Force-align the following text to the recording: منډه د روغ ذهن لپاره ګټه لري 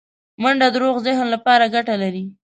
منډه 0.41 0.67
د 0.73 0.75
روغ 0.83 0.95
ذهن 1.07 1.25
لپاره 1.33 1.71
ګټه 1.75 1.95
لري 2.03 2.23